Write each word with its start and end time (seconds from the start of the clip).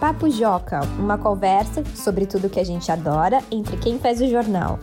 Papo 0.00 0.30
Joca, 0.30 0.78
uma 0.96 1.18
conversa 1.18 1.84
sobre 1.96 2.24
tudo 2.24 2.48
que 2.48 2.60
a 2.60 2.64
gente 2.64 2.88
adora 2.88 3.38
entre 3.50 3.76
quem 3.78 3.98
faz 3.98 4.20
o 4.20 4.28
jornal. 4.28 4.78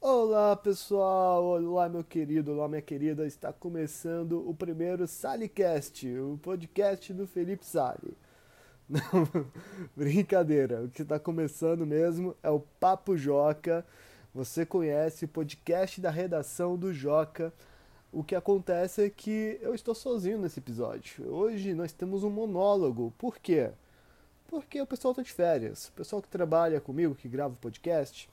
Olá 0.00 0.54
pessoal, 0.54 1.42
olá 1.42 1.88
meu 1.88 2.04
querido, 2.04 2.52
olá 2.52 2.68
minha 2.68 2.80
querida, 2.80 3.26
está 3.26 3.52
começando 3.52 4.48
o 4.48 4.54
primeiro 4.54 5.08
Salicast, 5.08 6.06
o 6.06 6.38
podcast 6.40 7.12
do 7.12 7.26
Felipe 7.26 7.66
Sali. 7.66 8.16
Não, 8.88 9.00
brincadeira, 9.96 10.84
o 10.84 10.88
que 10.88 11.02
está 11.02 11.18
começando 11.18 11.84
mesmo 11.84 12.36
é 12.44 12.50
o 12.50 12.60
Papo 12.60 13.16
Joca. 13.16 13.84
Você 14.32 14.64
conhece 14.64 15.24
o 15.24 15.28
podcast 15.28 16.00
da 16.00 16.10
redação 16.10 16.76
do 16.76 16.94
Joca. 16.94 17.52
O 18.16 18.24
que 18.24 18.34
acontece 18.34 19.04
é 19.04 19.10
que 19.10 19.58
eu 19.60 19.74
estou 19.74 19.94
sozinho 19.94 20.38
nesse 20.38 20.58
episódio. 20.58 21.30
Hoje 21.30 21.74
nós 21.74 21.92
temos 21.92 22.24
um 22.24 22.30
monólogo. 22.30 23.12
Por 23.18 23.38
quê? 23.38 23.70
Porque 24.48 24.80
o 24.80 24.86
pessoal 24.86 25.12
está 25.12 25.22
de 25.22 25.34
férias. 25.34 25.88
O 25.88 25.92
pessoal 25.92 26.22
que 26.22 26.28
trabalha 26.30 26.80
comigo, 26.80 27.14
que 27.14 27.28
grava 27.28 27.52
o 27.52 27.58
podcast, 27.58 28.26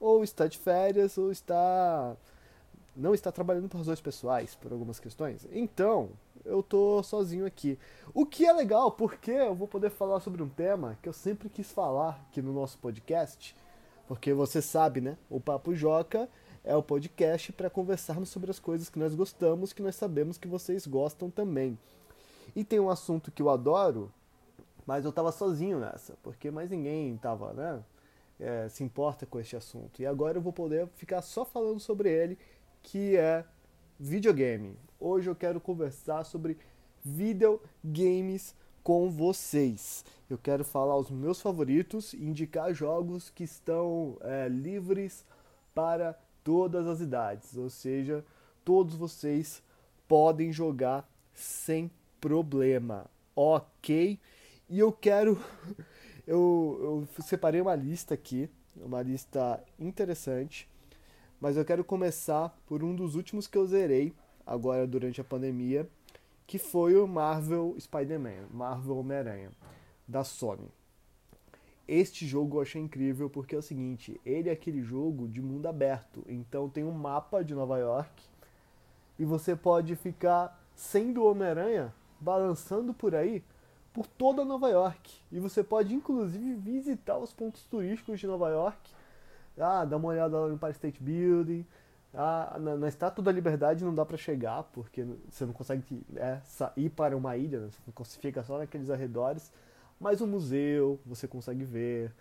ou 0.00 0.24
está 0.24 0.46
de 0.46 0.56
férias 0.56 1.18
ou 1.18 1.30
está 1.30 2.16
não 2.96 3.12
está 3.12 3.30
trabalhando 3.30 3.68
por 3.68 3.76
razões 3.76 4.00
pessoais, 4.00 4.54
por 4.54 4.72
algumas 4.72 4.98
questões. 4.98 5.46
Então, 5.52 6.08
eu 6.42 6.62
tô 6.62 7.02
sozinho 7.02 7.44
aqui. 7.44 7.78
O 8.14 8.24
que 8.24 8.46
é 8.46 8.52
legal, 8.54 8.90
porque 8.90 9.32
eu 9.32 9.54
vou 9.54 9.68
poder 9.68 9.90
falar 9.90 10.20
sobre 10.20 10.42
um 10.42 10.48
tema 10.48 10.96
que 11.02 11.10
eu 11.10 11.12
sempre 11.12 11.50
quis 11.50 11.70
falar 11.70 12.26
aqui 12.26 12.40
no 12.40 12.54
nosso 12.54 12.78
podcast, 12.78 13.54
porque 14.08 14.32
você 14.32 14.62
sabe, 14.62 15.02
né? 15.02 15.18
O 15.28 15.38
Papo 15.38 15.74
Joca 15.74 16.26
é 16.66 16.74
o 16.74 16.82
podcast 16.82 17.52
para 17.52 17.70
conversarmos 17.70 18.28
sobre 18.28 18.50
as 18.50 18.58
coisas 18.58 18.90
que 18.90 18.98
nós 18.98 19.14
gostamos, 19.14 19.72
que 19.72 19.80
nós 19.80 19.94
sabemos 19.94 20.36
que 20.36 20.48
vocês 20.48 20.84
gostam 20.84 21.30
também. 21.30 21.78
E 22.56 22.64
tem 22.64 22.80
um 22.80 22.90
assunto 22.90 23.30
que 23.30 23.40
eu 23.40 23.48
adoro, 23.48 24.12
mas 24.84 25.04
eu 25.04 25.10
estava 25.10 25.30
sozinho 25.30 25.78
nessa, 25.78 26.14
porque 26.24 26.50
mais 26.50 26.68
ninguém 26.68 27.14
estava, 27.14 27.52
né, 27.52 27.84
é, 28.40 28.68
se 28.68 28.82
importa 28.82 29.24
com 29.24 29.38
este 29.38 29.56
assunto. 29.56 30.02
E 30.02 30.06
agora 30.06 30.38
eu 30.38 30.42
vou 30.42 30.52
poder 30.52 30.88
ficar 30.96 31.22
só 31.22 31.44
falando 31.44 31.78
sobre 31.78 32.10
ele, 32.10 32.36
que 32.82 33.16
é 33.16 33.44
videogame. 33.98 34.76
Hoje 34.98 35.30
eu 35.30 35.36
quero 35.36 35.60
conversar 35.60 36.24
sobre 36.24 36.58
videogames 37.04 38.56
com 38.82 39.08
vocês. 39.08 40.04
Eu 40.28 40.36
quero 40.36 40.64
falar 40.64 40.96
os 40.96 41.10
meus 41.10 41.40
favoritos 41.40 42.12
indicar 42.12 42.74
jogos 42.74 43.30
que 43.30 43.44
estão 43.44 44.16
é, 44.20 44.48
livres 44.48 45.24
para 45.72 46.18
todas 46.46 46.86
as 46.86 47.00
idades, 47.00 47.56
ou 47.56 47.68
seja, 47.68 48.24
todos 48.64 48.94
vocês 48.94 49.60
podem 50.06 50.52
jogar 50.52 51.04
sem 51.34 51.90
problema, 52.20 53.10
ok? 53.34 54.16
E 54.68 54.78
eu 54.78 54.92
quero, 54.92 55.36
eu, 56.24 57.08
eu 57.16 57.22
separei 57.24 57.60
uma 57.60 57.74
lista 57.74 58.14
aqui, 58.14 58.48
uma 58.76 59.02
lista 59.02 59.60
interessante, 59.76 60.68
mas 61.40 61.56
eu 61.56 61.64
quero 61.64 61.82
começar 61.82 62.56
por 62.64 62.84
um 62.84 62.94
dos 62.94 63.16
últimos 63.16 63.48
que 63.48 63.58
eu 63.58 63.66
zerei 63.66 64.14
agora 64.46 64.86
durante 64.86 65.20
a 65.20 65.24
pandemia, 65.24 65.90
que 66.46 66.58
foi 66.58 66.96
o 66.96 67.08
Marvel 67.08 67.74
Spider-Man, 67.76 68.46
Marvel 68.52 68.98
Homem-Aranha, 68.98 69.50
da 70.06 70.22
Sony. 70.22 70.68
Este 71.88 72.26
jogo 72.26 72.56
eu 72.56 72.62
achei 72.62 72.82
incrível 72.82 73.30
porque 73.30 73.54
é 73.54 73.58
o 73.58 73.62
seguinte, 73.62 74.20
ele 74.24 74.48
é 74.48 74.52
aquele 74.52 74.82
jogo 74.82 75.28
de 75.28 75.40
mundo 75.40 75.66
aberto, 75.66 76.24
então 76.28 76.68
tem 76.68 76.82
um 76.82 76.90
mapa 76.90 77.44
de 77.44 77.54
Nova 77.54 77.78
York 77.78 78.24
e 79.18 79.24
você 79.24 79.54
pode 79.54 79.94
ficar 79.94 80.60
sendo 80.74 81.24
Homem-Aranha 81.24 81.94
balançando 82.20 82.92
por 82.92 83.14
aí 83.14 83.42
por 83.92 84.06
toda 84.06 84.44
Nova 84.44 84.68
York. 84.68 85.14
E 85.32 85.40
você 85.40 85.64
pode 85.64 85.94
inclusive 85.94 86.54
visitar 86.54 87.16
os 87.16 87.32
pontos 87.32 87.64
turísticos 87.64 88.20
de 88.20 88.26
Nova 88.26 88.50
York. 88.50 88.90
Ah, 89.58 89.86
dá 89.86 89.96
uma 89.96 90.08
olhada 90.08 90.38
lá 90.38 90.48
no 90.48 90.54
Empire 90.54 90.72
State 90.72 91.02
Building. 91.02 91.64
Ah, 92.12 92.58
na, 92.60 92.76
na 92.76 92.88
Estátua 92.88 93.24
da 93.24 93.32
Liberdade 93.32 93.84
não 93.84 93.94
dá 93.94 94.04
para 94.04 94.18
chegar, 94.18 94.64
porque 94.64 95.06
você 95.30 95.46
não 95.46 95.54
consegue 95.54 96.04
é, 96.16 96.40
ir 96.76 96.90
para 96.90 97.16
uma 97.16 97.36
ilha, 97.38 97.60
né? 97.60 97.70
você 97.94 98.20
fica 98.20 98.42
só 98.42 98.58
naqueles 98.58 98.90
arredores. 98.90 99.50
Mas 100.00 100.20
o 100.20 100.26
museu, 100.26 101.00
você 101.04 101.26
consegue 101.26 101.64
ver 101.64 102.12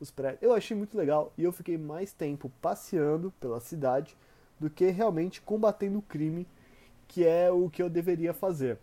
os 0.00 0.10
prédios. 0.10 0.42
Eu 0.42 0.52
achei 0.52 0.76
muito 0.76 0.96
legal 0.96 1.32
e 1.36 1.42
eu 1.44 1.52
fiquei 1.52 1.76
mais 1.76 2.12
tempo 2.12 2.50
passeando 2.60 3.32
pela 3.40 3.60
cidade 3.60 4.16
do 4.58 4.70
que 4.70 4.88
realmente 4.90 5.40
combatendo 5.40 5.98
o 5.98 6.02
crime, 6.02 6.46
que 7.08 7.24
é 7.24 7.50
o 7.50 7.68
que 7.68 7.82
eu 7.82 7.90
deveria 7.90 8.32
fazer. 8.32 8.78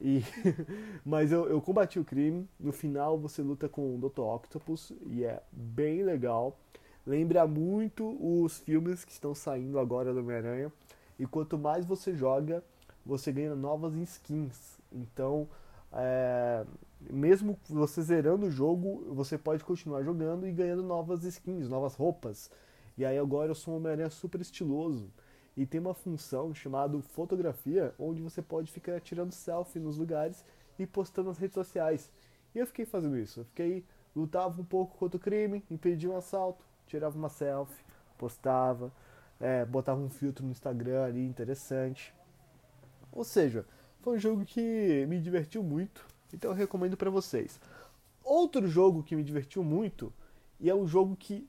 E 0.00 0.22
mas 1.04 1.32
eu, 1.32 1.48
eu 1.48 1.60
combati 1.60 1.98
o 1.98 2.04
crime. 2.04 2.48
No 2.58 2.72
final 2.72 3.18
você 3.18 3.42
luta 3.42 3.68
com 3.68 3.94
o 3.94 3.98
Dr. 3.98 4.20
Octopus 4.20 4.92
e 5.06 5.24
é 5.24 5.42
bem 5.52 6.02
legal. 6.02 6.58
Lembra 7.06 7.46
muito 7.46 8.16
os 8.20 8.58
filmes 8.58 9.04
que 9.04 9.12
estão 9.12 9.34
saindo 9.34 9.78
agora 9.78 10.12
do 10.12 10.20
Homem-Aranha. 10.20 10.72
E 11.18 11.26
quanto 11.26 11.58
mais 11.58 11.84
você 11.84 12.14
joga, 12.14 12.62
você 13.04 13.30
ganha 13.30 13.54
novas 13.54 13.94
skins. 13.94 14.78
Então, 14.90 15.46
é, 15.92 16.64
mesmo 17.10 17.58
você 17.68 18.02
zerando 18.02 18.46
o 18.46 18.50
jogo, 18.50 19.14
você 19.14 19.36
pode 19.38 19.64
continuar 19.64 20.02
jogando 20.02 20.46
e 20.46 20.52
ganhando 20.52 20.82
novas 20.82 21.24
skins, 21.24 21.68
novas 21.68 21.94
roupas. 21.94 22.50
E 22.96 23.04
aí 23.04 23.18
agora 23.18 23.50
eu 23.50 23.54
sou 23.54 23.74
um 23.74 23.76
Homem-Aranha 23.78 24.10
super 24.10 24.40
estiloso. 24.40 25.10
E 25.56 25.64
tem 25.64 25.80
uma 25.80 25.94
função 25.94 26.52
chamada 26.54 27.00
fotografia, 27.00 27.94
onde 27.98 28.20
você 28.20 28.42
pode 28.42 28.72
ficar 28.72 29.00
tirando 29.00 29.32
selfie 29.32 29.78
nos 29.78 29.96
lugares 29.96 30.44
e 30.78 30.86
postando 30.86 31.28
nas 31.28 31.38
redes 31.38 31.54
sociais. 31.54 32.10
E 32.54 32.58
eu 32.58 32.66
fiquei 32.66 32.84
fazendo 32.84 33.16
isso. 33.16 33.40
Eu 33.40 33.44
fiquei, 33.44 33.84
lutava 34.14 34.60
um 34.60 34.64
pouco 34.64 34.96
contra 34.98 35.16
o 35.16 35.20
crime, 35.20 35.64
impedia 35.70 36.10
um 36.10 36.16
assalto, 36.16 36.64
tirava 36.86 37.16
uma 37.16 37.28
selfie, 37.28 37.84
postava, 38.18 38.92
é, 39.40 39.64
botava 39.64 40.00
um 40.00 40.10
filtro 40.10 40.44
no 40.44 40.50
Instagram 40.50 41.04
ali, 41.04 41.24
interessante. 41.24 42.14
Ou 43.12 43.24
seja, 43.24 43.64
foi 44.00 44.16
um 44.16 44.18
jogo 44.18 44.44
que 44.44 45.06
me 45.06 45.20
divertiu 45.20 45.62
muito, 45.62 46.06
então 46.34 46.50
eu 46.50 46.56
recomendo 46.56 46.96
para 46.96 47.10
vocês. 47.10 47.58
Outro 48.22 48.66
jogo 48.66 49.02
que 49.02 49.16
me 49.16 49.22
divertiu 49.22 49.62
muito, 49.62 50.12
e 50.60 50.68
é 50.68 50.74
um 50.74 50.86
jogo 50.86 51.16
que 51.16 51.46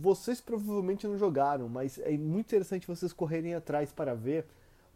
vocês 0.00 0.40
provavelmente 0.40 1.06
não 1.06 1.18
jogaram, 1.18 1.68
mas 1.68 1.98
é 1.98 2.16
muito 2.16 2.46
interessante 2.46 2.86
vocês 2.86 3.12
correrem 3.12 3.54
atrás 3.54 3.92
para 3.92 4.14
ver, 4.14 4.46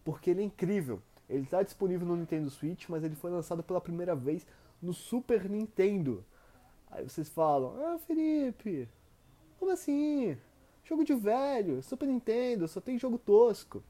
porque 0.05 0.31
ele 0.31 0.43
é 0.43 0.45
incrível. 0.45 1.03
Ele 1.29 1.43
está 1.43 1.63
disponível 1.63 2.07
no 2.07 2.17
Nintendo 2.17 2.51
Switch, 2.51 2.89
mas 2.89 3.05
ele 3.05 3.15
foi 3.15 3.31
lançado 3.31 3.63
pela 3.63 3.81
primeira 3.81 4.15
vez 4.15 4.47
no 4.81 4.93
Super 4.93 5.49
Nintendo. 5.49 6.25
Aí 6.91 7.09
vocês 7.09 7.29
falam: 7.29 7.75
Ah, 7.85 7.99
Felipe, 7.99 8.89
como 9.59 9.71
assim? 9.71 10.37
Jogo 10.85 11.05
de 11.05 11.15
velho, 11.15 11.83
Super 11.83 12.09
Nintendo, 12.09 12.67
só 12.67 12.81
tem 12.81 12.99
jogo 12.99 13.19
tosco. 13.19 13.83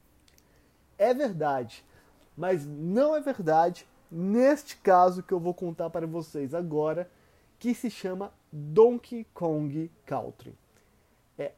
É 0.97 1.13
verdade. 1.13 1.83
Mas 2.37 2.65
não 2.65 3.15
é 3.15 3.21
verdade 3.21 3.87
neste 4.11 4.75
caso 4.77 5.23
que 5.23 5.33
eu 5.33 5.39
vou 5.39 5.53
contar 5.53 5.89
para 5.89 6.05
vocês 6.05 6.53
agora, 6.53 7.09
que 7.57 7.73
se 7.73 7.89
chama 7.89 8.33
Donkey 8.51 9.25
Kong 9.33 9.89
Country. 10.05 10.53
É 11.37 11.53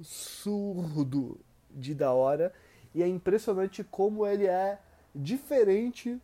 absurdo 0.00 1.38
de 1.70 1.94
da 1.94 2.12
hora 2.12 2.52
e 2.94 3.02
é 3.02 3.08
impressionante 3.08 3.84
como 3.84 4.26
ele 4.26 4.46
é 4.46 4.80
diferente 5.14 6.18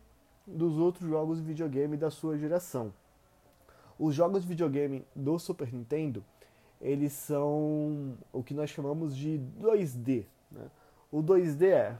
dos 0.47 0.77
outros 0.77 1.07
jogos 1.09 1.37
de 1.39 1.43
videogame 1.43 1.97
da 1.97 2.09
sua 2.09 2.37
geração. 2.37 2.93
Os 3.97 4.13
jogos 4.15 4.41
de 4.41 4.47
videogame 4.47 5.05
do 5.15 5.39
Super 5.39 5.71
Nintendo, 5.71 6.23
eles 6.81 7.13
são 7.13 8.17
o 8.31 8.43
que 8.43 8.53
nós 8.53 8.69
chamamos 8.69 9.15
de 9.15 9.39
2D. 9.59 10.25
Né? 10.51 10.69
O 11.11 11.23
2D 11.23 11.67
é 11.67 11.97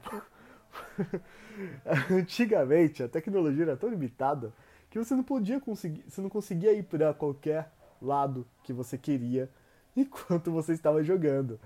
Antigamente 2.10 3.02
a 3.02 3.08
tecnologia 3.08 3.64
era 3.64 3.76
tão 3.76 3.88
limitada 3.88 4.52
que 4.90 4.98
você 4.98 5.14
não 5.14 5.24
podia 5.24 5.60
conseguir, 5.60 6.04
você 6.08 6.20
não 6.20 6.28
conseguia 6.28 6.72
ir 6.72 6.84
para 6.84 7.12
qualquer 7.12 7.72
lado 8.00 8.46
que 8.62 8.72
você 8.72 8.96
queria 8.96 9.50
enquanto 9.96 10.50
você 10.50 10.72
estava 10.72 11.02
jogando. 11.02 11.58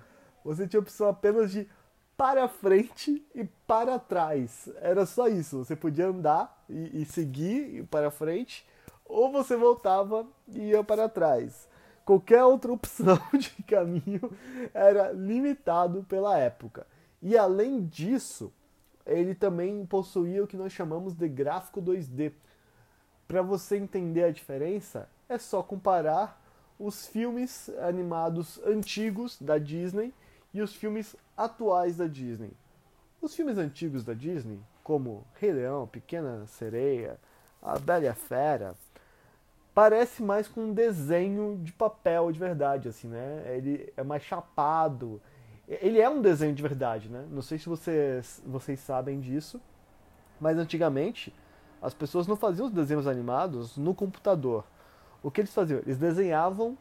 Você 0.44 0.66
tinha 0.66 0.80
a 0.80 0.82
opção 0.82 1.08
apenas 1.08 1.50
de 1.52 1.68
para 2.16 2.48
frente 2.48 3.24
e 3.34 3.44
para 3.66 3.98
trás. 3.98 4.68
Era 4.82 5.06
só 5.06 5.26
isso. 5.26 5.64
Você 5.64 5.74
podia 5.74 6.08
andar 6.08 6.64
e, 6.68 7.02
e 7.02 7.04
seguir 7.06 7.86
para 7.86 8.10
frente, 8.10 8.66
ou 9.06 9.32
você 9.32 9.56
voltava 9.56 10.26
e 10.46 10.68
ia 10.68 10.84
para 10.84 11.08
trás. 11.08 11.66
Qualquer 12.04 12.44
outra 12.44 12.72
opção 12.74 13.18
de 13.32 13.62
caminho 13.62 14.30
era 14.74 15.12
limitado 15.12 16.04
pela 16.04 16.38
época. 16.38 16.86
E 17.22 17.36
além 17.38 17.86
disso, 17.86 18.52
ele 19.06 19.34
também 19.34 19.84
possuía 19.86 20.42
o 20.42 20.46
que 20.46 20.56
nós 20.56 20.72
chamamos 20.72 21.14
de 21.14 21.28
gráfico 21.28 21.80
2D. 21.80 22.32
Para 23.26 23.42
você 23.42 23.76
entender 23.76 24.24
a 24.24 24.32
diferença, 24.32 25.08
é 25.28 25.38
só 25.38 25.62
comparar 25.62 26.40
os 26.78 27.06
filmes 27.06 27.68
animados 27.80 28.60
antigos 28.64 29.40
da 29.40 29.58
Disney 29.58 30.12
e 30.52 30.62
os 30.62 30.74
filmes 30.74 31.14
atuais 31.36 31.96
da 31.96 32.06
Disney. 32.06 32.52
Os 33.20 33.34
filmes 33.34 33.58
antigos 33.58 34.04
da 34.04 34.14
Disney 34.14 34.58
como 34.82 35.24
Rei 35.34 35.52
Leão, 35.52 35.86
Pequena 35.86 36.46
Sereia, 36.46 37.16
A 37.62 37.78
Bela 37.78 38.04
e 38.04 38.08
a 38.08 38.14
Fera, 38.14 38.74
parece 39.72 40.20
mais 40.20 40.48
com 40.48 40.62
um 40.62 40.72
desenho 40.72 41.60
de 41.62 41.72
papel 41.72 42.32
de 42.32 42.40
verdade, 42.40 42.88
assim, 42.88 43.06
né? 43.06 43.44
Ele 43.56 43.92
é 43.96 44.02
mais 44.02 44.22
chapado. 44.22 45.22
Ele 45.70 46.00
é 46.00 46.10
um 46.10 46.20
desenho 46.20 46.52
de 46.52 46.60
verdade, 46.60 47.08
né? 47.08 47.24
Não 47.30 47.42
sei 47.42 47.56
se 47.56 47.68
vocês, 47.68 48.42
vocês 48.44 48.80
sabem 48.80 49.20
disso, 49.20 49.60
mas 50.40 50.58
antigamente 50.58 51.32
as 51.80 51.94
pessoas 51.94 52.26
não 52.26 52.34
faziam 52.34 52.66
os 52.66 52.72
desenhos 52.72 53.06
animados 53.06 53.76
no 53.76 53.94
computador. 53.94 54.64
O 55.22 55.30
que 55.30 55.40
eles 55.40 55.54
faziam? 55.54 55.78
Eles 55.80 55.96
desenhavam 55.96 56.76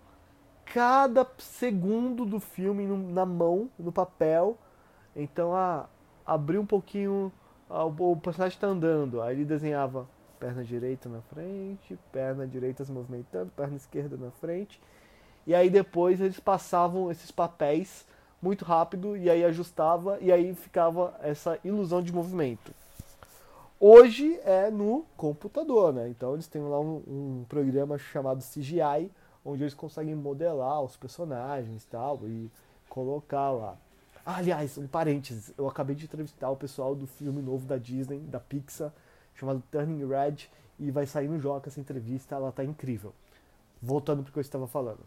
cada 0.65 1.27
segundo 1.38 2.25
do 2.25 2.39
filme 2.39 2.88
na 2.88 3.25
mão, 3.27 3.69
no 3.77 3.91
papel. 3.91 4.57
Então, 5.15 5.56
ah, 5.56 5.88
abriu 6.25 6.62
um 6.62 6.65
pouquinho, 6.65 7.31
ah, 7.69 7.86
o 7.86 8.18
personagem 8.18 8.56
está 8.56 8.68
andando, 8.68 9.21
aí 9.21 9.36
ele 9.36 9.45
desenhava 9.45 10.07
perna 10.39 10.63
direita 10.63 11.07
na 11.07 11.21
frente, 11.21 12.00
perna 12.12 12.47
direita 12.47 12.83
se 12.83 12.91
movimentando, 12.91 13.51
perna 13.56 13.75
esquerda 13.75 14.18
na 14.18 14.31
frente. 14.31 14.81
E 15.45 15.53
aí 15.53 15.69
depois 15.69 16.19
eles 16.19 16.39
passavam 16.39 17.12
esses 17.12 17.30
papéis 17.30 18.07
muito 18.41 18.63
rápido 18.65 19.18
e 19.18 19.30
aí 19.30 19.44
ajustava 19.44 20.18
e 20.21 20.31
aí 20.31 20.53
ficava 20.53 21.13
essa 21.21 21.59
ilusão 21.63 22.01
de 22.01 22.13
movimento. 22.13 22.74
Hoje 23.80 24.39
é 24.44 24.69
no 24.69 25.06
computador, 25.15 25.94
né? 25.94 26.09
Então 26.09 26.33
eles 26.33 26.47
têm 26.47 26.62
lá 26.62 26.80
um, 26.80 27.01
um 27.07 27.45
programa 27.47 27.97
chamado 27.97 28.44
CGI, 28.44 29.09
onde 29.44 29.63
eles 29.63 29.74
conseguem 29.74 30.15
modelar 30.15 30.81
os 30.81 30.97
personagens 30.97 31.86
tal, 31.86 32.19
e 32.24 32.51
colocar 32.89 33.51
lá. 33.51 33.77
Ah, 34.25 34.38
aliás, 34.38 34.77
um 34.77 34.86
parênteses, 34.86 35.53
eu 35.57 35.68
acabei 35.68 35.95
de 35.95 36.06
entrevistar 36.06 36.50
o 36.50 36.57
pessoal 36.57 36.94
do 36.94 37.07
filme 37.07 37.41
novo 37.41 37.65
da 37.65 37.77
Disney, 37.77 38.19
da 38.19 38.39
Pixar, 38.39 38.91
chamado 39.33 39.63
Turning 39.71 40.06
Red, 40.06 40.50
e 40.77 40.91
vai 40.91 41.06
sair 41.06 41.27
no 41.27 41.39
Joca 41.39 41.69
essa 41.69 41.80
entrevista, 41.80 42.36
ela 42.36 42.51
tá 42.51 42.63
incrível. 42.63 43.13
Voltando 43.81 44.24
para 44.24 44.30
o 44.30 44.33
que 44.33 44.39
eu 44.39 44.41
estava 44.41 44.68
falando. 44.68 45.00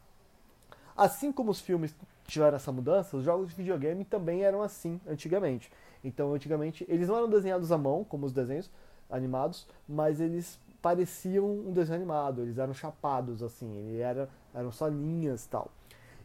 Assim 0.97 1.33
como 1.33 1.50
os 1.50 1.61
filmes 1.61 1.94
tiveram 2.27 2.56
essa 2.56 2.73
mudança, 2.73 3.17
os 3.17 3.25
jogos 3.25 3.50
de 3.50 3.55
videogame 3.55 4.05
também 4.05 4.43
eram 4.43 4.62
assim 4.62 5.00
antigamente. 5.06 5.71
Então, 6.05 6.35
antigamente, 6.35 6.85
eles 6.89 7.09
não 7.09 7.17
eram 7.17 7.29
desenhados 7.29 7.71
à 7.71 7.79
mão, 7.79 8.05
como 8.05 8.27
os 8.27 8.33
desenhos 8.33 8.71
animados, 9.09 9.67
mas 9.89 10.21
eles 10.21 10.59
pareciam 10.81 11.47
um 11.47 11.73
desenho 11.73 11.97
animado, 11.97 12.43
eles 12.43 12.59
eram 12.59 12.75
chapados, 12.75 13.43
assim, 13.43 13.73
ele 13.77 14.00
era, 14.00 14.29
eram 14.53 14.73
só 14.73 14.89
linhas 14.89 15.47
tal. 15.47 15.71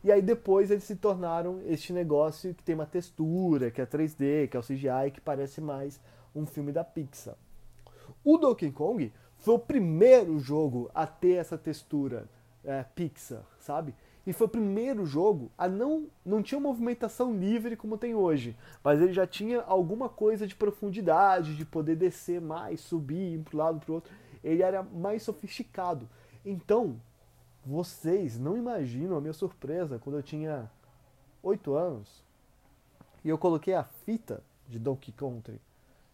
E 0.03 0.11
aí 0.11 0.21
depois 0.21 0.71
eles 0.71 0.83
se 0.83 0.95
tornaram 0.95 1.61
este 1.65 1.93
negócio 1.93 2.53
que 2.53 2.63
tem 2.63 2.73
uma 2.73 2.85
textura, 2.85 3.69
que 3.69 3.81
é 3.81 3.85
3D, 3.85 4.47
que 4.47 4.57
é 4.57 4.59
o 4.59 4.63
CGI, 4.63 5.11
que 5.13 5.21
parece 5.21 5.61
mais 5.61 5.99
um 6.35 6.45
filme 6.45 6.71
da 6.71 6.83
Pixar. 6.83 7.35
O 8.23 8.37
Donkey 8.37 8.71
Kong 8.71 9.11
foi 9.39 9.53
o 9.53 9.59
primeiro 9.59 10.39
jogo 10.39 10.89
a 10.93 11.05
ter 11.05 11.33
essa 11.33 11.57
textura 11.57 12.27
é, 12.63 12.83
Pixar, 12.95 13.43
sabe? 13.59 13.93
E 14.27 14.33
foi 14.33 14.45
o 14.45 14.49
primeiro 14.49 15.05
jogo 15.05 15.49
a 15.57 15.69
não 15.69 16.07
não 16.25 16.43
tinha 16.43 16.59
movimentação 16.59 17.33
livre 17.33 17.77
como 17.77 17.97
tem 17.97 18.13
hoje, 18.13 18.57
mas 18.83 19.01
ele 19.01 19.13
já 19.13 19.25
tinha 19.25 19.61
alguma 19.61 20.09
coisa 20.09 20.45
de 20.45 20.53
profundidade, 20.53 21.55
de 21.55 21.63
poder 21.65 21.95
descer 21.95 22.41
mais, 22.41 22.81
subir, 22.81 23.35
ir 23.35 23.39
para 23.39 23.55
um 23.55 23.57
lado 23.57 23.79
para 23.79 23.89
o 23.89 23.95
outro. 23.95 24.13
Ele 24.43 24.61
era 24.61 24.83
mais 24.83 25.23
sofisticado. 25.23 26.09
Então, 26.45 26.99
vocês 27.65 28.37
não 28.37 28.57
imaginam 28.57 29.15
a 29.15 29.21
minha 29.21 29.31
surpresa 29.31 29.97
quando 29.97 30.17
eu 30.17 30.23
tinha 30.23 30.69
8 31.41 31.73
anos 31.73 32.21
e 33.23 33.29
eu 33.29 33.37
coloquei 33.37 33.75
a 33.75 33.85
fita 33.85 34.43
de 34.67 34.77
Donkey 34.77 35.13
Kong, 35.13 35.57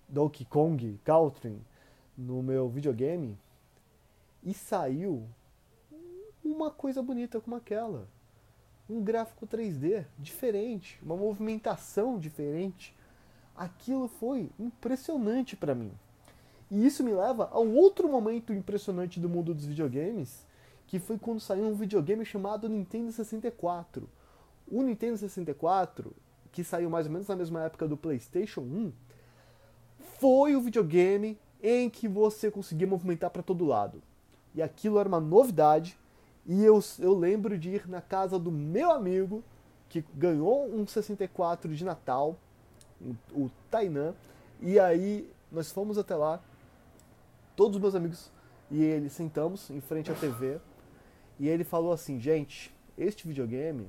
Donkey 0.07 0.45
Kong 0.45 0.99
Country 1.03 1.59
no 2.15 2.43
meu 2.43 2.69
videogame 2.69 3.35
e 4.43 4.53
saiu 4.53 5.27
uma 6.43 6.69
coisa 6.69 7.01
bonita 7.01 7.39
como 7.39 7.55
aquela. 7.55 8.07
Um 8.89 9.01
gráfico 9.01 9.47
3D 9.47 10.05
diferente, 10.19 10.99
uma 11.01 11.15
movimentação 11.15 12.19
diferente. 12.19 12.95
Aquilo 13.55 14.07
foi 14.07 14.49
impressionante 14.59 15.55
para 15.55 15.73
mim. 15.73 15.91
E 16.69 16.85
isso 16.85 17.03
me 17.03 17.13
leva 17.13 17.49
a 17.51 17.59
um 17.59 17.75
outro 17.75 18.09
momento 18.09 18.51
impressionante 18.51 19.19
do 19.19 19.29
mundo 19.29 19.53
dos 19.53 19.65
videogames, 19.65 20.45
que 20.87 20.99
foi 20.99 21.17
quando 21.17 21.39
saiu 21.39 21.65
um 21.65 21.75
videogame 21.75 22.25
chamado 22.25 22.67
Nintendo 22.67 23.11
64. 23.11 24.09
O 24.67 24.81
Nintendo 24.81 25.17
64, 25.17 26.13
que 26.51 26.63
saiu 26.63 26.89
mais 26.89 27.05
ou 27.05 27.11
menos 27.11 27.27
na 27.27 27.35
mesma 27.35 27.63
época 27.63 27.87
do 27.87 27.95
PlayStation 27.95 28.61
1, 28.61 28.91
foi 30.19 30.55
o 30.55 30.61
videogame 30.61 31.37
em 31.61 31.89
que 31.89 32.07
você 32.07 32.51
conseguia 32.51 32.87
movimentar 32.87 33.29
para 33.29 33.43
todo 33.43 33.65
lado. 33.65 34.01
E 34.55 34.61
aquilo 34.61 34.99
era 34.99 35.07
uma 35.07 35.19
novidade. 35.19 35.97
E 36.45 36.63
eu, 36.63 36.83
eu 36.99 37.13
lembro 37.13 37.57
de 37.57 37.69
ir 37.69 37.87
na 37.87 38.01
casa 38.01 38.37
do 38.37 38.51
meu 38.51 38.91
amigo, 38.91 39.43
que 39.87 40.03
ganhou 40.13 40.67
um 40.73 40.85
64 40.85 41.73
de 41.73 41.85
Natal, 41.85 42.37
o 43.31 43.49
Tainan, 43.69 44.13
e 44.61 44.79
aí 44.79 45.29
nós 45.51 45.71
fomos 45.71 45.97
até 45.97 46.15
lá, 46.15 46.41
todos 47.55 47.75
os 47.75 47.81
meus 47.81 47.95
amigos 47.95 48.31
e 48.71 48.81
ele 48.81 49.09
sentamos 49.09 49.69
em 49.69 49.79
frente 49.79 50.11
à 50.11 50.15
TV, 50.15 50.59
e 51.39 51.47
ele 51.47 51.63
falou 51.63 51.93
assim: 51.93 52.19
gente, 52.19 52.73
este 52.97 53.27
videogame 53.27 53.87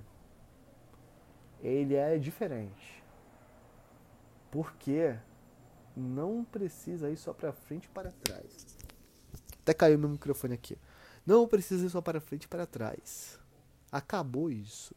ele 1.62 1.94
é 1.94 2.18
diferente. 2.18 3.02
Porque 4.50 5.16
não 5.96 6.44
precisa 6.44 7.10
ir 7.10 7.16
só 7.16 7.32
para 7.32 7.52
frente 7.52 7.86
e 7.86 7.88
para 7.88 8.12
trás. 8.12 8.76
Até 9.62 9.72
caiu 9.72 9.98
meu 9.98 10.10
microfone 10.10 10.54
aqui. 10.54 10.76
Não 11.26 11.48
precisa 11.48 11.86
ir 11.86 11.90
só 11.90 12.00
para 12.00 12.20
frente 12.20 12.44
e 12.44 12.48
para 12.48 12.66
trás. 12.66 13.38
Acabou 13.90 14.50
isso. 14.50 14.94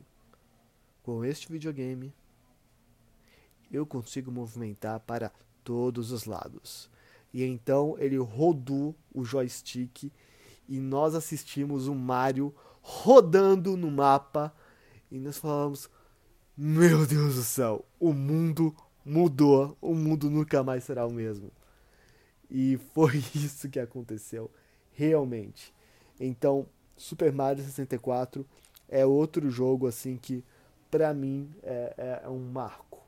Com 1.02 1.24
este 1.24 1.50
videogame, 1.50 2.14
eu 3.72 3.86
consigo 3.86 4.32
movimentar 4.32 5.00
para 5.00 5.32
todos 5.64 6.12
os 6.12 6.26
lados. 6.26 6.90
E 7.34 7.44
então 7.44 7.96
ele 7.98 8.18
rodou 8.18 8.96
o 9.14 9.24
joystick 9.24 10.12
e 10.68 10.80
nós 10.80 11.16
assistimos 11.16 11.88
o 11.88 11.96
Mario 11.96 12.54
rodando 12.82 13.78
no 13.78 13.92
mapa 13.92 14.54
e 15.12 15.18
nós 15.20 15.38
falamos: 15.38 15.90
Meu 16.56 17.06
Deus 17.06 17.36
do 17.36 17.44
céu, 17.44 17.86
o 18.00 18.14
mundo 18.14 18.76
mudou, 19.06 19.78
o 19.82 19.94
mundo 19.94 20.30
nunca 20.30 20.64
mais 20.64 20.84
será 20.84 21.06
o 21.06 21.12
mesmo. 21.12 21.52
E 22.50 22.78
foi 22.94 23.18
isso 23.36 23.70
que 23.70 23.80
aconteceu, 23.80 24.52
realmente. 24.92 25.74
Então, 26.20 26.66
Super 26.96 27.32
Mario 27.32 27.64
64 27.64 28.46
é 28.90 29.06
outro 29.06 29.50
jogo 29.50 29.88
assim 29.88 30.18
que, 30.18 30.44
para 30.90 31.14
mim, 31.14 31.50
é, 31.64 32.22
é, 32.24 32.30
um 32.30 32.40
marco. 32.40 33.06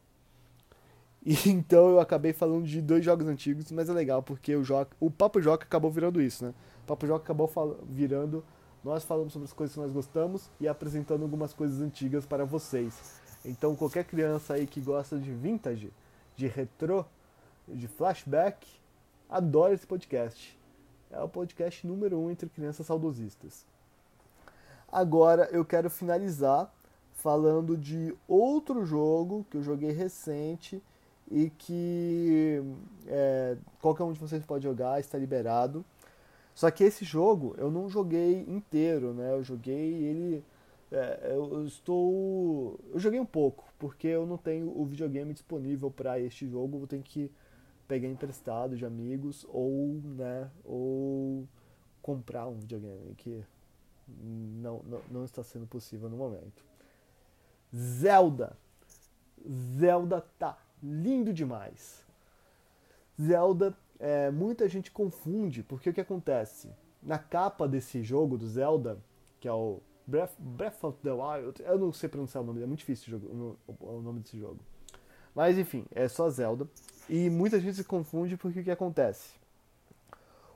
E 1.25 1.33
então 1.49 1.89
eu 1.89 1.99
acabei 1.99 2.33
falando 2.33 2.65
de 2.65 2.81
dois 2.81 3.03
jogos 3.03 3.27
antigos, 3.27 3.71
mas 3.71 3.89
é 3.89 3.93
legal 3.93 4.21
porque 4.23 4.55
o, 4.55 4.63
Joca, 4.63 4.95
o 4.99 5.09
Papo 5.09 5.41
Joca 5.41 5.65
acabou 5.65 5.91
virando 5.91 6.21
isso, 6.21 6.45
né? 6.45 6.53
O 6.83 6.87
Papo 6.87 7.07
Joca 7.07 7.23
acabou 7.23 7.49
virando 7.87 8.43
nós 8.83 9.03
falamos 9.03 9.33
sobre 9.33 9.45
as 9.45 9.53
coisas 9.53 9.73
que 9.73 9.81
nós 9.81 9.91
gostamos 9.91 10.49
e 10.59 10.67
apresentando 10.67 11.23
algumas 11.23 11.53
coisas 11.53 11.81
antigas 11.81 12.25
para 12.25 12.45
vocês. 12.45 13.19
Então, 13.43 13.75
qualquer 13.75 14.05
criança 14.05 14.53
aí 14.53 14.65
que 14.65 14.79
gosta 14.79 15.17
de 15.17 15.31
vintage, 15.31 15.91
de 16.35 16.47
retrô, 16.47 17.05
de 17.67 17.87
flashback, 17.87 18.67
adora 19.29 19.73
esse 19.73 19.85
podcast. 19.85 20.57
É 21.11 21.19
o 21.21 21.29
podcast 21.29 21.85
número 21.85 22.17
um 22.19 22.29
entre 22.29 22.49
crianças 22.49 22.85
saudosistas. 22.85 23.65
Agora 24.91 25.49
eu 25.51 25.63
quero 25.65 25.89
finalizar 25.89 26.73
falando 27.13 27.77
de 27.77 28.15
outro 28.27 28.85
jogo 28.85 29.45
que 29.49 29.57
eu 29.57 29.63
joguei 29.63 29.91
recente 29.91 30.81
e 31.29 31.49
que 31.49 32.61
é, 33.07 33.57
qualquer 33.81 34.03
um 34.03 34.13
de 34.13 34.19
vocês 34.19 34.43
pode 34.45 34.63
jogar, 34.63 34.99
está 34.99 35.17
liberado. 35.17 35.83
Só 36.55 36.69
que 36.71 36.83
esse 36.83 37.05
jogo 37.05 37.55
eu 37.57 37.69
não 37.69 37.89
joguei 37.89 38.45
inteiro, 38.47 39.13
né? 39.13 39.33
Eu 39.33 39.43
joguei 39.43 39.93
ele 39.93 40.43
é, 40.91 41.33
eu 41.35 41.65
estou. 41.65 42.79
Eu 42.91 42.99
joguei 42.99 43.19
um 43.19 43.25
pouco, 43.25 43.65
porque 43.77 44.07
eu 44.07 44.25
não 44.25 44.37
tenho 44.37 44.75
o 44.75 44.85
videogame 44.85 45.33
disponível 45.33 45.91
para 45.91 46.19
este 46.19 46.47
jogo, 46.47 46.79
vou 46.79 46.87
ter 46.87 47.01
que 47.03 47.31
pegar 47.89 48.07
emprestado 48.07 48.77
de 48.77 48.85
amigos 48.85 49.45
ou, 49.49 49.99
né, 50.03 50.49
ou 50.63 51.47
comprar 52.03 52.47
um 52.47 52.53
videogame, 52.53 53.15
que 53.15 53.43
não, 54.07 54.83
não, 54.83 55.01
não 55.09 55.25
está 55.25 55.41
sendo 55.43 55.65
possível 55.65 56.07
no 56.07 56.15
momento. 56.15 56.63
Zelda. 57.75 58.55
Zelda 59.75 60.21
tá 60.37 60.55
lindo 60.83 61.33
demais. 61.33 62.05
Zelda, 63.19 63.75
é, 63.99 64.29
muita 64.29 64.69
gente 64.69 64.91
confunde, 64.91 65.63
porque 65.63 65.89
o 65.89 65.93
que 65.93 66.01
acontece? 66.01 66.69
Na 67.01 67.17
capa 67.17 67.67
desse 67.67 68.03
jogo 68.03 68.37
do 68.37 68.47
Zelda, 68.47 68.99
que 69.39 69.47
é 69.47 69.51
o 69.51 69.81
Breath, 70.05 70.35
Breath 70.37 70.83
of 70.83 70.99
the 71.01 71.11
Wild. 71.11 71.63
Eu 71.63 71.79
não 71.79 71.91
sei 71.91 72.07
pronunciar 72.07 72.43
o 72.43 72.45
nome, 72.45 72.61
é 72.61 72.67
muito 72.67 72.79
difícil 72.79 73.07
o, 73.07 73.19
jogo, 73.19 73.57
o, 73.67 73.97
o 73.97 74.01
nome 74.01 74.19
desse 74.19 74.37
jogo. 74.37 74.59
Mas 75.33 75.57
enfim, 75.57 75.87
é 75.91 76.07
só 76.07 76.29
Zelda. 76.29 76.67
E 77.09 77.27
muita 77.27 77.59
gente 77.59 77.75
se 77.75 77.83
confunde 77.83 78.37
porque 78.37 78.59
o 78.59 78.63
que 78.63 78.69
acontece? 78.69 79.33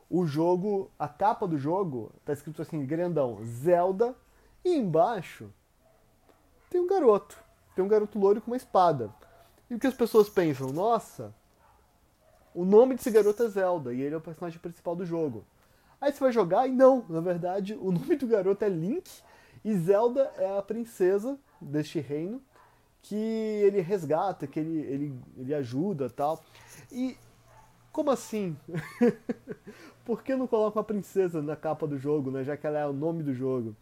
O 0.07 0.27
jogo, 0.27 0.91
a 0.99 1.07
capa 1.07 1.47
do 1.47 1.57
jogo 1.57 2.11
tá 2.23 2.31
escrito 2.31 2.61
assim, 2.61 2.85
grandão, 2.85 3.43
Zelda, 3.43 4.15
e 4.63 4.75
embaixo 4.75 5.49
tem 6.69 6.79
um 6.79 6.87
garoto. 6.87 7.35
Tem 7.75 7.83
um 7.83 7.87
garoto 7.87 8.19
loiro 8.19 8.39
com 8.39 8.51
uma 8.51 8.57
espada. 8.57 9.11
E 9.67 9.73
o 9.73 9.79
que 9.79 9.87
as 9.87 9.95
pessoas 9.95 10.29
pensam? 10.29 10.67
Nossa, 10.71 11.33
o 12.53 12.63
nome 12.63 12.93
desse 12.93 13.09
garoto 13.09 13.41
é 13.41 13.47
Zelda 13.47 13.91
e 13.91 14.01
ele 14.01 14.13
é 14.13 14.17
o 14.17 14.21
personagem 14.21 14.59
principal 14.59 14.95
do 14.95 15.05
jogo. 15.05 15.43
Aí 15.99 16.11
você 16.11 16.19
vai 16.19 16.31
jogar 16.31 16.67
e 16.67 16.71
não, 16.71 17.03
na 17.09 17.19
verdade, 17.19 17.73
o 17.73 17.89
nome 17.91 18.15
do 18.15 18.27
garoto 18.27 18.63
é 18.63 18.69
Link 18.69 19.09
e 19.65 19.75
Zelda 19.75 20.31
é 20.37 20.55
a 20.55 20.61
princesa 20.61 21.35
deste 21.59 21.99
reino 21.99 22.39
que 23.03 23.15
ele 23.15 23.81
resgata, 23.81 24.47
que 24.47 24.59
ele, 24.59 24.79
ele, 24.79 25.13
ele 25.37 25.53
ajuda 25.53 26.09
tal. 26.09 26.43
E 26.91 27.15
como 27.91 28.09
assim? 28.09 28.57
Por 30.03 30.23
que 30.23 30.35
não 30.35 30.47
coloca 30.47 30.79
uma 30.79 30.83
princesa 30.83 31.41
na 31.41 31.55
capa 31.55 31.85
do 31.85 31.97
jogo, 31.97 32.31
né? 32.31 32.43
Já 32.43 32.57
que 32.57 32.65
ela 32.65 32.79
é 32.79 32.87
o 32.87 32.93
nome 32.93 33.21
do 33.21 33.33
jogo. 33.33 33.75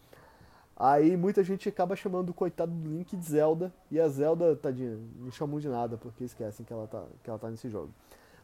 Aí 0.75 1.15
muita 1.15 1.43
gente 1.43 1.69
acaba 1.69 1.95
chamando 1.95 2.29
o 2.29 2.33
coitado 2.33 2.71
do 2.71 2.89
Link 2.89 3.15
de 3.15 3.25
Zelda. 3.25 3.71
E 3.91 3.99
a 3.99 4.07
Zelda, 4.07 4.55
tadinha, 4.55 4.97
não 5.19 5.31
chamou 5.31 5.59
de 5.59 5.69
nada, 5.69 5.97
porque 5.97 6.23
esquecem 6.23 6.65
que 6.65 6.73
ela 6.73 6.87
tá, 6.87 7.03
que 7.23 7.29
ela 7.29 7.39
tá 7.39 7.49
nesse 7.49 7.69
jogo. 7.69 7.93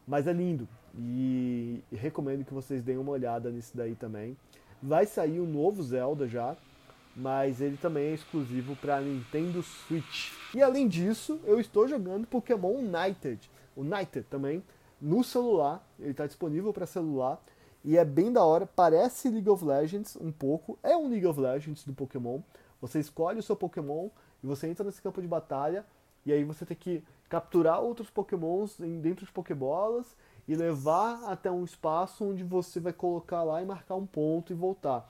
Mas 0.06 0.26
é 0.28 0.32
lindo. 0.32 0.68
E, 0.96 1.82
e 1.90 1.96
recomendo 1.96 2.44
que 2.44 2.54
vocês 2.54 2.82
deem 2.82 2.96
uma 2.96 3.10
olhada 3.10 3.50
nisso 3.50 3.76
daí 3.76 3.96
também. 3.96 4.36
Vai 4.80 5.06
sair 5.06 5.40
um 5.40 5.46
novo 5.46 5.82
Zelda 5.82 6.28
já. 6.28 6.56
Mas 7.18 7.60
ele 7.60 7.76
também 7.76 8.10
é 8.10 8.14
exclusivo 8.14 8.76
para 8.76 9.00
Nintendo 9.00 9.60
Switch. 9.60 10.32
E 10.54 10.62
além 10.62 10.86
disso, 10.86 11.40
eu 11.44 11.58
estou 11.58 11.88
jogando 11.88 12.28
Pokémon 12.28 12.74
United. 12.74 13.50
United 13.76 14.24
também 14.30 14.62
no 15.00 15.24
celular. 15.24 15.84
Ele 15.98 16.12
está 16.12 16.28
disponível 16.28 16.72
para 16.72 16.86
celular. 16.86 17.42
E 17.84 17.98
é 17.98 18.04
bem 18.04 18.32
da 18.32 18.44
hora. 18.44 18.66
Parece 18.66 19.28
League 19.28 19.50
of 19.50 19.64
Legends 19.64 20.16
um 20.20 20.30
pouco. 20.30 20.78
É 20.80 20.96
um 20.96 21.08
League 21.08 21.26
of 21.26 21.40
Legends 21.40 21.84
do 21.84 21.92
Pokémon. 21.92 22.40
Você 22.80 23.00
escolhe 23.00 23.40
o 23.40 23.42
seu 23.42 23.56
Pokémon 23.56 24.10
e 24.40 24.46
você 24.46 24.68
entra 24.68 24.84
nesse 24.84 25.02
campo 25.02 25.20
de 25.20 25.26
batalha. 25.26 25.84
E 26.24 26.32
aí 26.32 26.44
você 26.44 26.64
tem 26.64 26.76
que 26.76 27.02
capturar 27.28 27.80
outros 27.80 28.08
pokémons 28.08 28.76
dentro 28.78 29.26
de 29.26 29.32
pokébolas 29.32 30.06
e 30.46 30.54
levar 30.54 31.24
até 31.24 31.50
um 31.50 31.64
espaço 31.64 32.24
onde 32.24 32.44
você 32.44 32.78
vai 32.78 32.92
colocar 32.92 33.42
lá 33.42 33.60
e 33.60 33.66
marcar 33.66 33.96
um 33.96 34.06
ponto 34.06 34.52
e 34.52 34.56
voltar. 34.56 35.08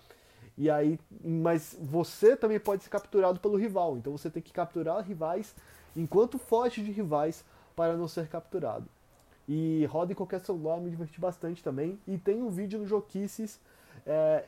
E 0.59 0.69
aí, 0.69 0.99
mas 1.25 1.79
você 1.81 2.37
também 2.37 2.59
pode 2.59 2.83
ser 2.83 2.91
capturado 2.91 3.39
pelo 3.39 3.57
rival, 3.57 3.97
então 3.97 4.19
você 4.19 4.29
tem 4.29 4.43
que 4.43 4.53
capturar 4.53 5.05
rivais 5.05 5.55
enquanto 5.97 6.37
foge 6.37 6.83
de 6.83 6.91
rivais 6.91 7.45
para 7.77 7.97
não 7.97 8.09
ser 8.09 8.27
capturado. 8.27 8.87
E 9.49 9.87
roda 9.87 10.13
em 10.13 10.17
qualquer 10.17 10.41
celular, 10.41 10.81
me 10.81 10.91
diverti 10.91 11.21
bastante 11.21 11.63
também. 11.63 11.99
E 12.09 12.19
tem 12.19 12.43
um 12.43 12.51
vídeo 12.51 12.81
no 12.81 12.87
Joquices 12.87 13.61
é, 14.05 14.45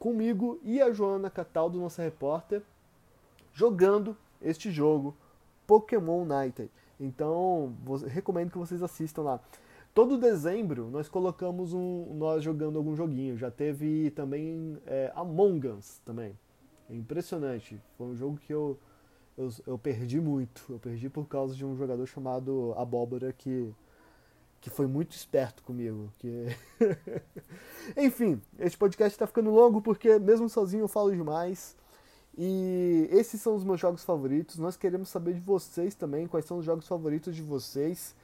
comigo 0.00 0.58
e 0.64 0.82
a 0.82 0.92
Joana 0.92 1.30
Cataldo, 1.30 1.78
nossa 1.78 2.02
repórter, 2.02 2.60
jogando 3.54 4.16
este 4.42 4.70
jogo, 4.70 5.16
Pokémon 5.64 6.26
United. 6.28 6.68
Então, 6.98 7.72
recomendo 8.08 8.50
que 8.50 8.58
vocês 8.58 8.82
assistam 8.82 9.22
lá. 9.22 9.40
Todo 9.94 10.16
dezembro 10.16 10.88
nós 10.90 11.08
colocamos 11.08 11.74
um 11.74 12.14
nós 12.14 12.42
jogando 12.42 12.78
algum 12.78 12.96
joguinho. 12.96 13.36
Já 13.36 13.50
teve 13.50 14.10
também 14.12 14.78
é, 14.86 15.12
Among 15.14 15.68
Us 15.68 16.00
também. 16.04 16.38
É 16.88 16.94
impressionante. 16.94 17.80
Foi 17.98 18.06
um 18.06 18.16
jogo 18.16 18.38
que 18.38 18.52
eu, 18.52 18.78
eu, 19.36 19.50
eu 19.66 19.78
perdi 19.78 20.20
muito. 20.20 20.64
Eu 20.70 20.78
perdi 20.78 21.10
por 21.10 21.26
causa 21.28 21.54
de 21.54 21.64
um 21.64 21.76
jogador 21.76 22.06
chamado 22.06 22.74
Abóbora 22.76 23.32
que 23.32 23.74
que 24.62 24.70
foi 24.70 24.86
muito 24.86 25.10
esperto 25.10 25.62
comigo. 25.64 26.10
Que... 26.18 26.46
Enfim, 27.98 28.40
este 28.60 28.78
podcast 28.78 29.12
está 29.12 29.26
ficando 29.26 29.50
longo 29.50 29.82
porque 29.82 30.20
mesmo 30.20 30.48
sozinho 30.48 30.84
eu 30.84 30.88
falo 30.88 31.10
demais. 31.10 31.76
E 32.38 33.08
esses 33.10 33.40
são 33.40 33.56
os 33.56 33.64
meus 33.64 33.80
jogos 33.80 34.04
favoritos. 34.04 34.58
Nós 34.58 34.76
queremos 34.76 35.08
saber 35.08 35.34
de 35.34 35.40
vocês 35.40 35.96
também 35.96 36.28
quais 36.28 36.46
são 36.46 36.58
os 36.58 36.64
jogos 36.64 36.86
favoritos 36.86 37.34
de 37.34 37.42
vocês. 37.42 38.14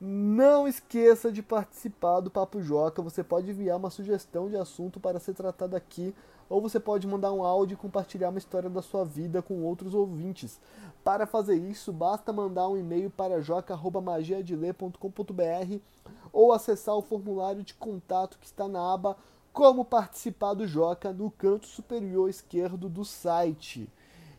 Não 0.00 0.66
esqueça 0.66 1.30
de 1.30 1.42
participar 1.42 2.20
do 2.20 2.30
Papo 2.30 2.62
Joca. 2.62 3.02
Você 3.02 3.22
pode 3.22 3.50
enviar 3.50 3.76
uma 3.76 3.90
sugestão 3.90 4.48
de 4.48 4.56
assunto 4.56 4.98
para 4.98 5.20
ser 5.20 5.34
tratado 5.34 5.76
aqui, 5.76 6.14
ou 6.48 6.62
você 6.62 6.80
pode 6.80 7.06
mandar 7.06 7.30
um 7.32 7.44
áudio 7.44 7.74
e 7.74 7.76
compartilhar 7.76 8.30
uma 8.30 8.38
história 8.38 8.70
da 8.70 8.80
sua 8.80 9.04
vida 9.04 9.42
com 9.42 9.62
outros 9.62 9.92
ouvintes. 9.92 10.58
Para 11.04 11.26
fazer 11.26 11.56
isso, 11.56 11.92
basta 11.92 12.32
mandar 12.32 12.66
um 12.68 12.78
e-mail 12.78 13.10
para 13.10 13.42
joca@magiadele.com.br 13.42 15.80
ou 16.32 16.54
acessar 16.54 16.96
o 16.96 17.02
formulário 17.02 17.62
de 17.62 17.74
contato 17.74 18.38
que 18.38 18.46
está 18.46 18.66
na 18.66 18.94
aba 18.94 19.18
como 19.52 19.84
participar 19.84 20.54
do 20.54 20.66
Joca 20.66 21.12
no 21.12 21.30
canto 21.30 21.66
superior 21.66 22.30
esquerdo 22.30 22.88
do 22.88 23.04
site. 23.04 23.86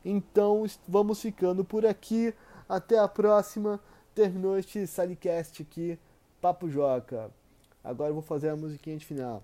Então 0.04 0.66
vamos 0.88 1.22
ficando 1.22 1.64
por 1.64 1.86
aqui. 1.86 2.34
Até 2.68 2.98
a 2.98 3.08
próxima. 3.08 3.80
Terminou 4.14 4.58
este 4.58 4.86
Salicast 4.86 5.62
aqui, 5.62 5.98
Papo 6.42 6.70
Joca. 6.70 7.32
Agora 7.84 8.10
eu 8.10 8.14
vou 8.14 8.22
fazer 8.22 8.50
a 8.50 8.56
musiquinha 8.56 8.98
de 8.98 9.06
final. 9.06 9.42